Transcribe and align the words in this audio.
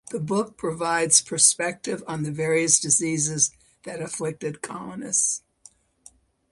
The 0.09 0.19
book 0.19 0.57
provides 0.57 1.21
prospective 1.21 2.03
on 2.07 2.23
the 2.23 2.31
various 2.31 2.79
diseases 2.79 3.51
that 3.83 4.01
afflicted 4.01 4.63
colonists. 4.63 5.43